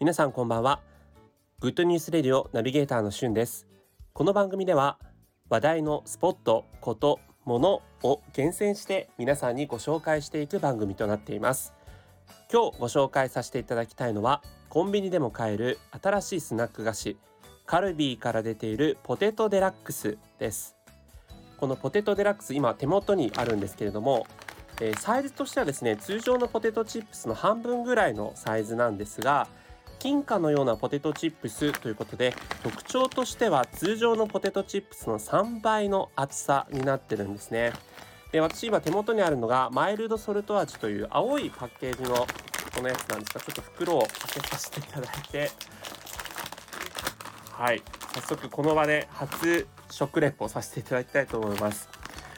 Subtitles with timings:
[0.00, 0.80] 皆さんこんばんは。
[1.60, 3.66] グッドニュースレディオナビゲーターのしゅんです。
[4.14, 4.98] この番組では
[5.50, 11.74] 話題のスポット、こと、ものを厳選して皆さんにご紹介していく番組となっています。
[12.50, 17.18] 今日ご紹介させていただきたいのはコンビニでも買える新しいスナック菓子
[17.66, 20.76] カルビーから出ているポテトデラックスです。
[21.58, 24.26] このポテトデラックス今手元にあるんですけれども
[24.80, 29.46] え、サイズとしてはですね通常のポテトチップスの半分ぐらいのサイズなんですが
[30.00, 37.72] 金貨のようなポテトチップスということで特徴としては通常のポテトチップスの3倍の厚さになってるんですね。
[38.32, 42.26] で私今手元にあるのがマイルドソルト味という青いパッケージの
[42.74, 45.50] このやつなんですがちょっと袋を開けさせていただいて。
[47.52, 47.82] はい。
[48.14, 51.90] 早速この場で初食レポさせていただきたいと思います。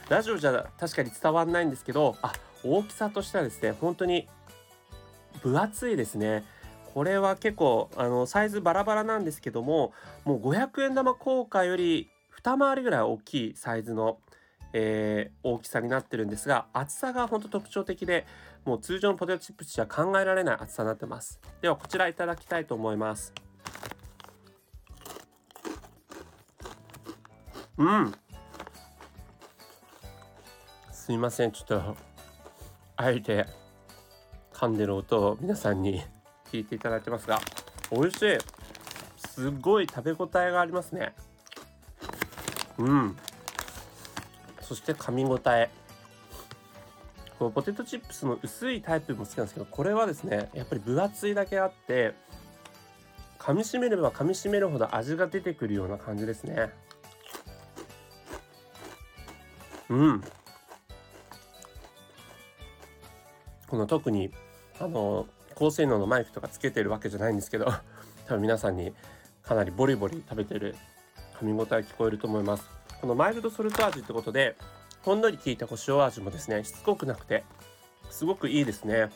[0.09, 2.33] ラジオじゃ確かに伝わんないんですけどあ
[2.65, 4.29] 大きさとしてはですね本当に
[5.43, 6.45] 分厚いですね。
[6.95, 9.93] これは結構あのサイズバラバラなんですけども
[10.25, 14.19] もう500円玉硬貨より二回りぐらい大きいサイズの、
[14.73, 18.27] えー、大きさになってるんですが厚さが本当特徴的で
[18.65, 21.41] もう通常のポテトチップスじゃ考えられない厚さになってます。
[21.61, 23.33] ではこちらいただきたいと思います。
[27.77, 28.15] うん。
[30.93, 31.51] すいません。
[31.51, 31.97] ちょっと
[32.97, 33.47] あえて
[34.53, 36.03] 噛んでる音を皆さんに
[36.53, 37.41] 聞いていただいてますが
[37.91, 38.39] 美味しい。
[39.17, 41.15] すごい食べ応えがありますね。
[42.77, 43.17] うん。
[44.61, 45.71] そして噛み応え。
[47.39, 52.15] このポテトチップスの薄いタイプも好きなんですけどこれはですねやっぱり分厚いだけあって
[53.39, 56.71] 噛みしめれば噛みしめるほど味が出てくるような感じですね。
[59.89, 60.23] うん。
[63.67, 64.31] この特に
[64.79, 65.27] あの
[65.63, 67.67] 高性能のマイクとかつけてるわけじゃないんですけど
[68.27, 68.93] 多分皆さんに
[69.45, 70.75] かなりボリボリ食べてる
[71.39, 72.69] 噛み応え聞こえると思います。
[73.01, 74.57] このマイルドソルト味ってことで
[75.03, 77.45] ほんのり効いた胡椒味もですねしつこくなくて
[78.11, 79.11] すごくいいですね。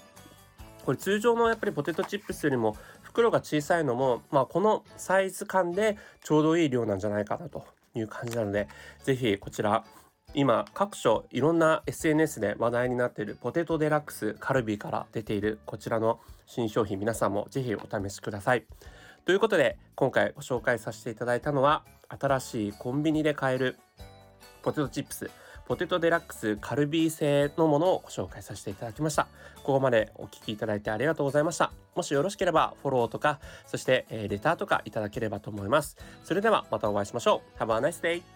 [0.85, 7.67] これ通常のやっぱりポテトチップスよりも袋が小さいのもまあこのサイズ感でちょうどいい量なんじゃないかなと
[7.97, 8.69] いう感じなので
[9.03, 9.85] 是非こちら
[10.39, 18.67] 今各所いろんな SNS で話題になっているポテトデラックスカルビーから出ているこちらの新商品皆さんもぜひお試しください。
[19.25, 23.79] ということで今回ご紹介させていただいたのは新しいコンビニで買える
[24.63, 25.31] ポテトチップス
[25.67, 29.29] ポテトデラックスカルビー製のものをご紹介させていただきました。
[29.65, 31.73] ここまでお聴きいただいてありがとうございました。
[31.95, 35.97] もしよろしければフォローとかそして、え、レターとかいただければと思います。
[36.25, 37.59] それではまたお会いしましょう。
[37.59, 38.36] Have a nice day!